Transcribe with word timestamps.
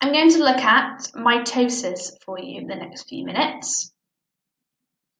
I'm 0.00 0.12
going 0.12 0.30
to 0.30 0.38
look 0.38 0.58
at 0.58 1.10
mitosis 1.14 2.12
for 2.24 2.38
you 2.38 2.60
in 2.60 2.66
the 2.66 2.74
next 2.74 3.08
few 3.08 3.24
minutes. 3.24 3.92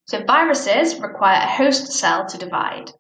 So 0.07 0.25
viruses 0.25 0.99
require 0.99 1.43
a 1.43 1.47
host 1.47 1.93
cell 1.93 2.27
to 2.27 2.39
divide, 2.39 2.91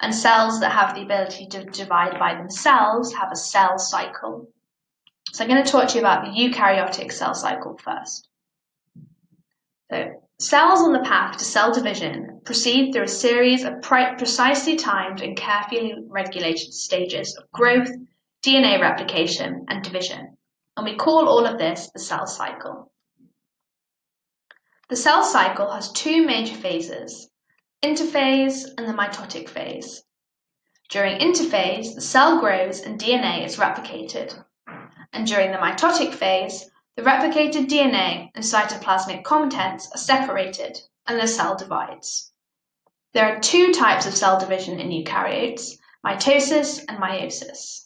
and 0.00 0.14
cells 0.14 0.60
that 0.60 0.72
have 0.72 0.94
the 0.94 1.02
ability 1.02 1.46
to 1.48 1.64
divide 1.64 2.18
by 2.18 2.34
themselves 2.34 3.14
have 3.14 3.30
a 3.32 3.36
cell 3.36 3.78
cycle. 3.78 4.48
So 5.32 5.44
I'm 5.44 5.50
going 5.50 5.64
to 5.64 5.70
talk 5.70 5.88
to 5.88 5.94
you 5.94 6.00
about 6.00 6.24
the 6.24 6.30
eukaryotic 6.30 7.12
cell 7.12 7.34
cycle 7.34 7.78
first. 7.78 8.28
So 9.90 10.22
cells 10.40 10.80
on 10.80 10.92
the 10.92 11.00
path 11.00 11.38
to 11.38 11.44
cell 11.44 11.72
division 11.72 12.40
proceed 12.44 12.92
through 12.92 13.04
a 13.04 13.08
series 13.08 13.64
of 13.64 13.80
precisely 13.80 14.76
timed 14.76 15.22
and 15.22 15.36
carefully 15.36 15.94
regulated 16.08 16.74
stages 16.74 17.36
of 17.36 17.50
growth, 17.52 17.90
DNA 18.44 18.80
replication, 18.80 19.66
and 19.68 19.82
division. 19.82 20.35
And 20.76 20.84
we 20.84 20.94
call 20.94 21.28
all 21.28 21.46
of 21.46 21.58
this 21.58 21.90
the 21.90 21.98
cell 21.98 22.26
cycle. 22.26 22.92
The 24.88 24.96
cell 24.96 25.24
cycle 25.24 25.70
has 25.70 25.90
two 25.90 26.24
major 26.24 26.54
phases, 26.54 27.28
interphase 27.82 28.66
and 28.76 28.86
the 28.86 28.92
mitotic 28.92 29.48
phase. 29.48 30.04
During 30.88 31.18
interphase, 31.18 31.94
the 31.94 32.00
cell 32.00 32.38
grows 32.38 32.80
and 32.80 33.00
DNA 33.00 33.44
is 33.44 33.56
replicated. 33.56 34.44
And 35.12 35.26
during 35.26 35.50
the 35.50 35.58
mitotic 35.58 36.14
phase, 36.14 36.70
the 36.94 37.02
replicated 37.02 37.66
DNA 37.66 38.30
and 38.34 38.44
cytoplasmic 38.44 39.24
contents 39.24 39.90
are 39.92 39.98
separated 39.98 40.80
and 41.06 41.18
the 41.18 41.26
cell 41.26 41.56
divides. 41.56 42.32
There 43.12 43.34
are 43.34 43.40
two 43.40 43.72
types 43.72 44.06
of 44.06 44.14
cell 44.14 44.38
division 44.38 44.78
in 44.78 44.90
eukaryotes, 44.90 45.78
mitosis 46.04 46.84
and 46.88 46.98
meiosis. 46.98 47.85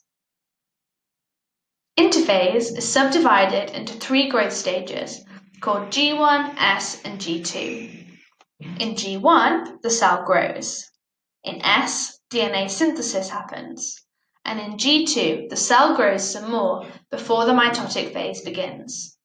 Interphase 2.01 2.79
is 2.79 2.89
subdivided 2.89 3.77
into 3.77 3.93
three 3.93 4.31
growth 4.31 4.55
stages 4.55 5.23
called 5.61 5.91
G1, 5.91 6.55
S, 6.57 7.03
and 7.05 7.21
G2. 7.21 8.17
In 8.79 8.95
G1, 8.95 9.83
the 9.83 9.91
cell 9.91 10.25
grows. 10.25 10.91
In 11.45 11.61
S, 11.61 12.19
DNA 12.31 12.71
synthesis 12.71 13.29
happens. 13.29 14.03
And 14.47 14.59
in 14.59 14.79
G2, 14.79 15.51
the 15.51 15.57
cell 15.57 15.95
grows 15.95 16.27
some 16.27 16.51
more 16.51 16.87
before 17.11 17.45
the 17.45 17.53
mitotic 17.53 18.15
phase 18.15 18.41
begins. 18.41 19.19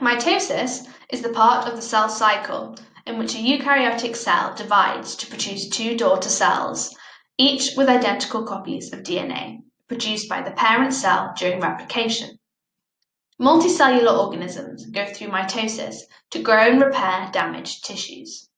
Mitosis 0.00 0.86
is 1.10 1.22
the 1.22 1.30
part 1.30 1.66
of 1.66 1.74
the 1.74 1.82
cell 1.82 2.08
cycle 2.08 2.76
in 3.04 3.18
which 3.18 3.34
a 3.34 3.38
eukaryotic 3.38 4.14
cell 4.14 4.54
divides 4.54 5.16
to 5.16 5.26
produce 5.26 5.68
two 5.68 5.96
daughter 5.96 6.28
cells, 6.28 6.96
each 7.36 7.76
with 7.76 7.88
identical 7.88 8.44
copies 8.44 8.92
of 8.92 9.00
DNA, 9.00 9.58
produced 9.92 10.26
by 10.26 10.40
the 10.40 10.52
parent 10.52 10.94
cell 10.94 11.34
during 11.36 11.60
replication. 11.60 12.38
Multicellular 13.38 14.18
organisms 14.18 14.86
go 14.86 15.04
through 15.04 15.28
mitosis 15.28 15.96
to 16.30 16.40
grow 16.40 16.70
and 16.70 16.80
repair 16.80 17.28
damaged 17.30 17.84
tissues. 17.84 18.48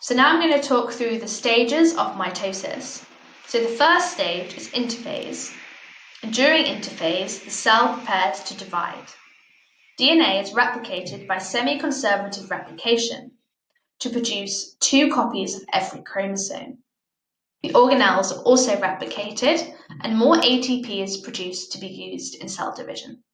So 0.00 0.14
now 0.14 0.28
I'm 0.28 0.40
going 0.40 0.60
to 0.60 0.68
talk 0.68 0.92
through 0.92 1.18
the 1.18 1.26
stages 1.26 1.96
of 1.96 2.14
mitosis. 2.14 3.04
So 3.48 3.60
the 3.60 3.76
first 3.76 4.12
stage 4.12 4.56
is 4.56 4.68
interphase. 4.68 5.52
And 6.22 6.32
during 6.32 6.64
interphase, 6.64 7.44
the 7.44 7.50
cell 7.50 7.94
prepares 7.94 8.40
to 8.44 8.56
divide. 8.56 9.08
DNA 9.98 10.42
is 10.42 10.52
replicated 10.52 11.26
by 11.26 11.38
semi-conservative 11.38 12.50
replication 12.50 13.32
to 13.98 14.10
produce 14.10 14.74
two 14.74 15.10
copies 15.10 15.56
of 15.56 15.64
every 15.72 16.02
chromosome. 16.02 16.84
The 17.62 17.70
organelles 17.70 18.36
are 18.36 18.42
also 18.42 18.76
replicated 18.76 19.74
and 20.02 20.18
more 20.18 20.36
ATP 20.36 21.02
is 21.02 21.16
produced 21.16 21.72
to 21.72 21.78
be 21.78 21.88
used 21.88 22.34
in 22.34 22.48
cell 22.48 22.74
division. 22.74 23.24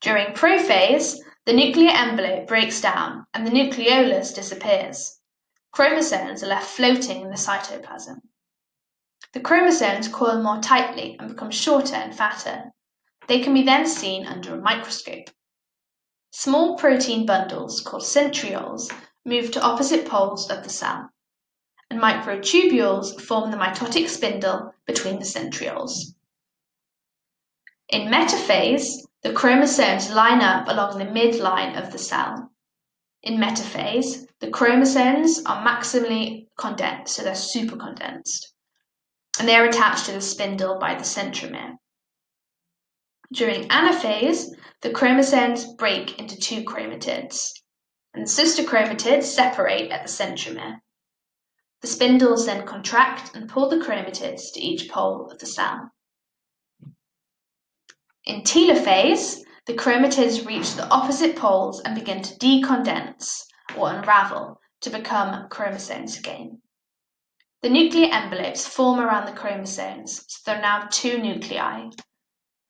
During 0.00 0.34
prophase, 0.34 1.18
the 1.46 1.54
nuclear 1.54 1.90
envelope 1.90 2.46
breaks 2.46 2.80
down 2.82 3.26
and 3.32 3.46
the 3.46 3.50
nucleolus 3.50 4.34
disappears. 4.34 5.18
Chromosomes 5.72 6.42
are 6.42 6.48
left 6.48 6.68
floating 6.68 7.22
in 7.22 7.30
the 7.30 7.36
cytoplasm. 7.36 8.20
The 9.32 9.40
chromosomes 9.40 10.08
coil 10.08 10.42
more 10.42 10.60
tightly 10.60 11.16
and 11.18 11.30
become 11.30 11.50
shorter 11.50 11.96
and 11.96 12.14
fatter. 12.14 12.70
They 13.28 13.40
can 13.40 13.54
be 13.54 13.62
then 13.62 13.86
seen 13.86 14.26
under 14.26 14.54
a 14.54 14.60
microscope. 14.60 15.30
Small 16.32 16.76
protein 16.76 17.24
bundles, 17.24 17.80
called 17.80 18.02
centrioles, 18.02 18.92
move 19.24 19.50
to 19.52 19.62
opposite 19.62 20.06
poles 20.06 20.50
of 20.50 20.62
the 20.62 20.70
cell 20.70 21.10
and 21.94 22.02
microtubules 22.02 23.20
form 23.20 23.52
the 23.52 23.56
mitotic 23.56 24.08
spindle 24.08 24.74
between 24.84 25.20
the 25.20 25.24
centrioles. 25.24 26.14
In 27.88 28.10
metaphase, 28.10 28.96
the 29.22 29.32
chromosomes 29.32 30.10
line 30.10 30.40
up 30.40 30.66
along 30.66 30.98
the 30.98 31.04
midline 31.04 31.80
of 31.80 31.92
the 31.92 31.98
cell. 31.98 32.50
In 33.22 33.38
metaphase, 33.38 34.26
the 34.40 34.50
chromosomes 34.50 35.40
are 35.46 35.64
maximally 35.64 36.48
condensed, 36.58 37.14
so 37.14 37.22
they're 37.22 37.32
supercondensed, 37.34 38.46
and 39.38 39.46
they 39.46 39.54
are 39.54 39.66
attached 39.66 40.06
to 40.06 40.12
the 40.12 40.20
spindle 40.20 40.78
by 40.80 40.94
the 40.94 41.04
centromere. 41.04 41.76
During 43.32 43.68
anaphase, 43.68 44.46
the 44.82 44.90
chromosomes 44.90 45.72
break 45.74 46.18
into 46.18 46.36
two 46.36 46.64
chromatids, 46.64 47.52
and 48.14 48.24
the 48.24 48.30
sister 48.30 48.64
chromatids 48.64 49.24
separate 49.24 49.92
at 49.92 50.04
the 50.04 50.12
centromere. 50.12 50.80
The 51.84 51.90
spindles 51.90 52.46
then 52.46 52.64
contract 52.64 53.36
and 53.36 53.46
pull 53.46 53.68
the 53.68 53.76
chromatids 53.76 54.54
to 54.54 54.58
each 54.58 54.88
pole 54.88 55.30
of 55.30 55.38
the 55.38 55.44
cell. 55.44 55.92
In 58.24 58.40
telophase, 58.40 59.40
the 59.66 59.74
chromatids 59.74 60.46
reach 60.46 60.72
the 60.72 60.88
opposite 60.88 61.36
poles 61.36 61.82
and 61.82 61.94
begin 61.94 62.22
to 62.22 62.38
decondense 62.38 63.44
or 63.76 63.92
unravel 63.92 64.62
to 64.80 64.88
become 64.88 65.46
chromosomes 65.50 66.16
again. 66.16 66.62
The 67.60 67.68
nuclear 67.68 68.10
envelopes 68.10 68.66
form 68.66 68.98
around 68.98 69.26
the 69.26 69.38
chromosomes, 69.38 70.24
so 70.26 70.40
there 70.46 70.56
are 70.56 70.62
now 70.62 70.88
two 70.90 71.18
nuclei. 71.18 71.90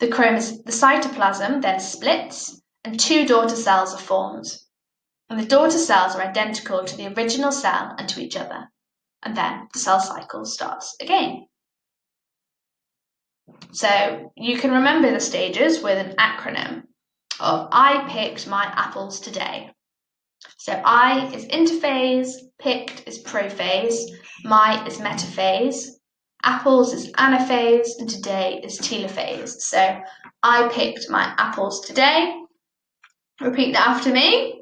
The, 0.00 0.08
the 0.08 0.72
cytoplasm 0.72 1.62
then 1.62 1.78
splits 1.78 2.60
and 2.82 2.98
two 2.98 3.28
daughter 3.28 3.54
cells 3.54 3.94
are 3.94 3.98
formed. 3.98 4.46
And 5.30 5.38
the 5.38 5.46
daughter 5.46 5.78
cells 5.78 6.16
are 6.16 6.22
identical 6.22 6.84
to 6.84 6.96
the 6.96 7.14
original 7.14 7.52
cell 7.52 7.94
and 7.96 8.08
to 8.08 8.20
each 8.20 8.36
other 8.36 8.72
and 9.24 9.36
then 9.36 9.68
the 9.72 9.78
cell 9.78 10.00
cycle 10.00 10.44
starts 10.44 10.96
again. 11.00 11.46
So 13.72 14.32
you 14.36 14.58
can 14.58 14.70
remember 14.72 15.10
the 15.10 15.20
stages 15.20 15.82
with 15.82 15.98
an 15.98 16.14
acronym 16.16 16.82
of 17.40 17.68
I 17.72 18.06
picked 18.08 18.46
my 18.46 18.64
apples 18.64 19.20
today. 19.20 19.70
So 20.58 20.72
I 20.84 21.32
is 21.34 21.46
interphase, 21.46 22.30
picked 22.60 23.06
is 23.08 23.22
prophase, 23.22 23.98
my 24.44 24.84
is 24.86 24.98
metaphase, 24.98 25.88
apples 26.42 26.92
is 26.92 27.10
anaphase, 27.12 27.88
and 27.98 28.08
today 28.08 28.60
is 28.62 28.78
telophase. 28.78 29.60
So 29.60 30.00
I 30.42 30.68
picked 30.68 31.10
my 31.10 31.34
apples 31.38 31.86
today. 31.86 32.34
Repeat 33.40 33.72
that 33.72 33.88
after 33.88 34.12
me. 34.12 34.60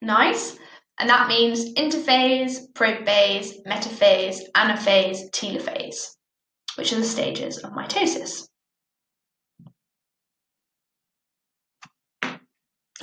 Nice. 0.00 0.58
And 1.02 1.10
that 1.10 1.26
means 1.26 1.74
interphase, 1.74 2.70
prophase, 2.74 3.54
metaphase, 3.66 4.38
anaphase, 4.56 5.28
telophase, 5.32 6.14
which 6.76 6.92
are 6.92 7.00
the 7.00 7.02
stages 7.02 7.58
of 7.58 7.72
mitosis. 7.72 8.46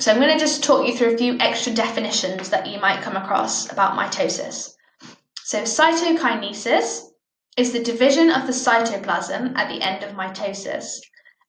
So 0.00 0.10
I'm 0.10 0.18
going 0.18 0.32
to 0.32 0.38
just 0.38 0.64
talk 0.64 0.86
you 0.86 0.96
through 0.96 1.12
a 1.12 1.18
few 1.18 1.36
extra 1.40 1.74
definitions 1.74 2.48
that 2.48 2.66
you 2.66 2.80
might 2.80 3.02
come 3.02 3.16
across 3.16 3.70
about 3.70 3.98
mitosis. 3.98 4.70
So 5.44 5.64
cytokinesis 5.64 7.02
is 7.58 7.72
the 7.72 7.84
division 7.84 8.30
of 8.30 8.46
the 8.46 8.54
cytoplasm 8.54 9.58
at 9.58 9.68
the 9.68 9.82
end 9.86 10.04
of 10.04 10.16
mitosis, 10.16 11.00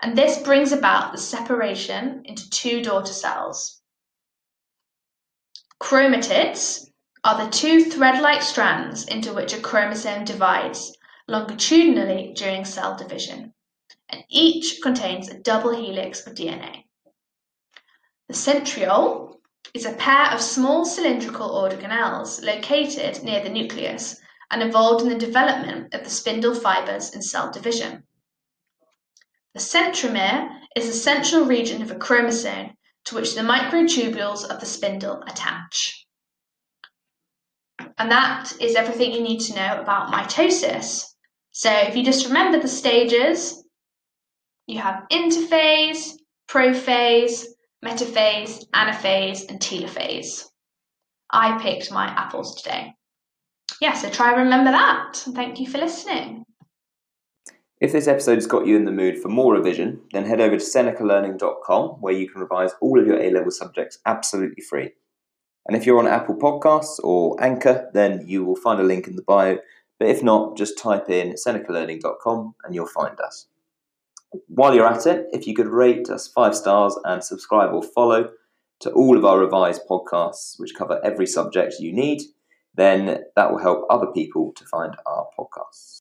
and 0.01 0.17
this 0.17 0.39
brings 0.39 0.73
about 0.73 1.13
the 1.13 1.17
separation 1.17 2.23
into 2.25 2.49
two 2.49 2.83
daughter 2.83 3.13
cells. 3.13 3.80
Chromatids 5.81 6.87
are 7.23 7.43
the 7.43 7.51
two 7.51 7.83
thread-like 7.83 8.43
strands 8.43 9.03
into 9.03 9.33
which 9.33 9.51
a 9.51 9.59
chromosome 9.59 10.23
divides 10.23 10.95
longitudinally 11.27 12.33
during 12.35 12.65
cell 12.65 12.95
division, 12.95 13.55
and 14.07 14.23
each 14.29 14.79
contains 14.83 15.27
a 15.27 15.39
double 15.39 15.75
helix 15.75 16.25
of 16.27 16.35
DNA. 16.35 16.83
The 18.27 18.35
centriole 18.35 19.39
is 19.73 19.85
a 19.85 19.93
pair 19.93 20.27
of 20.31 20.39
small 20.39 20.85
cylindrical 20.85 21.49
organelles 21.49 22.43
located 22.43 23.23
near 23.23 23.43
the 23.43 23.49
nucleus 23.49 24.21
and 24.51 24.61
involved 24.61 25.01
in 25.01 25.09
the 25.09 25.15
development 25.15 25.95
of 25.95 26.03
the 26.03 26.11
spindle 26.11 26.53
fibers 26.53 27.09
in 27.09 27.23
cell 27.23 27.51
division. 27.51 28.03
The 29.55 29.59
centromere 29.59 30.47
is 30.75 30.85
the 30.85 30.93
central 30.93 31.45
region 31.45 31.81
of 31.81 31.89
a 31.89 31.95
chromosome 31.95 32.77
to 33.05 33.15
which 33.15 33.35
the 33.35 33.41
microtubules 33.41 34.47
of 34.47 34.59
the 34.59 34.65
spindle 34.65 35.23
attach. 35.27 36.05
And 37.97 38.11
that 38.11 38.53
is 38.59 38.75
everything 38.75 39.11
you 39.11 39.21
need 39.21 39.39
to 39.41 39.55
know 39.55 39.81
about 39.81 40.11
mitosis. 40.11 41.03
So 41.51 41.71
if 41.71 41.95
you 41.95 42.03
just 42.03 42.27
remember 42.27 42.59
the 42.59 42.67
stages, 42.67 43.63
you 44.67 44.79
have 44.79 45.03
interphase, 45.11 46.11
prophase, 46.47 47.45
metaphase, 47.83 48.63
anaphase, 48.73 49.49
and 49.49 49.59
telophase. 49.59 50.45
I 51.31 51.61
picked 51.61 51.91
my 51.91 52.07
apples 52.07 52.61
today. 52.61 52.93
Yeah, 53.79 53.93
so 53.93 54.09
try 54.09 54.29
and 54.29 54.43
remember 54.43 54.71
that. 54.71 55.23
And 55.25 55.35
Thank 55.35 55.59
you 55.59 55.67
for 55.67 55.77
listening. 55.77 56.45
If 57.81 57.93
this 57.93 58.07
episode 58.07 58.35
has 58.35 58.45
got 58.45 58.67
you 58.67 58.75
in 58.75 58.85
the 58.85 58.91
mood 58.91 59.17
for 59.17 59.27
more 59.27 59.55
revision, 59.55 60.01
then 60.13 60.25
head 60.25 60.39
over 60.39 60.55
to 60.55 60.63
senecalearning.com 60.63 61.89
where 61.99 62.13
you 62.13 62.29
can 62.29 62.39
revise 62.39 62.73
all 62.79 62.99
of 62.99 63.07
your 63.07 63.19
A 63.19 63.31
level 63.31 63.49
subjects 63.49 63.97
absolutely 64.05 64.61
free. 64.61 64.91
And 65.67 65.75
if 65.75 65.87
you're 65.87 65.97
on 65.97 66.05
Apple 66.05 66.35
Podcasts 66.35 66.99
or 67.03 67.43
Anchor, 67.43 67.89
then 67.91 68.23
you 68.27 68.45
will 68.45 68.55
find 68.55 68.79
a 68.79 68.83
link 68.83 69.07
in 69.07 69.15
the 69.15 69.23
bio. 69.23 69.57
But 69.97 70.09
if 70.09 70.21
not, 70.21 70.55
just 70.55 70.77
type 70.77 71.09
in 71.09 71.33
senecalearning.com 71.33 72.53
and 72.63 72.75
you'll 72.75 72.85
find 72.85 73.19
us. 73.19 73.47
While 74.47 74.75
you're 74.75 74.85
at 74.85 75.07
it, 75.07 75.25
if 75.33 75.47
you 75.47 75.55
could 75.55 75.65
rate 75.65 76.07
us 76.07 76.27
five 76.27 76.55
stars 76.55 76.95
and 77.03 77.23
subscribe 77.23 77.73
or 77.73 77.81
follow 77.81 78.29
to 78.81 78.91
all 78.91 79.17
of 79.17 79.25
our 79.25 79.39
revised 79.39 79.87
podcasts, 79.89 80.59
which 80.59 80.75
cover 80.75 81.01
every 81.03 81.25
subject 81.25 81.79
you 81.79 81.93
need, 81.93 82.21
then 82.75 83.23
that 83.35 83.51
will 83.51 83.59
help 83.59 83.87
other 83.89 84.07
people 84.13 84.53
to 84.55 84.65
find 84.65 84.95
our 85.07 85.29
podcasts. 85.37 85.89